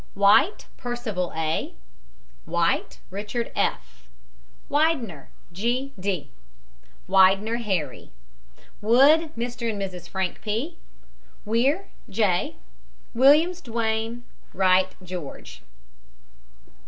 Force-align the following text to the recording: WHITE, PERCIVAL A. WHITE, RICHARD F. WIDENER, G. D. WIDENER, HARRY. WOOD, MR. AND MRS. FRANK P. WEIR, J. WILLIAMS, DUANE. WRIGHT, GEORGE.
WHITE, 0.15 0.65
PERCIVAL 0.77 1.31
A. 1.35 1.75
WHITE, 2.45 2.99
RICHARD 3.11 3.51
F. 3.55 4.09
WIDENER, 4.67 5.29
G. 5.53 5.93
D. 5.99 6.31
WIDENER, 7.07 7.57
HARRY. 7.57 8.09
WOOD, 8.81 9.29
MR. 9.37 9.69
AND 9.69 9.79
MRS. 9.79 10.09
FRANK 10.09 10.41
P. 10.41 10.79
WEIR, 11.45 11.85
J. 12.09 12.55
WILLIAMS, 13.13 13.61
DUANE. 13.61 14.23
WRIGHT, 14.55 14.95
GEORGE. 15.03 15.61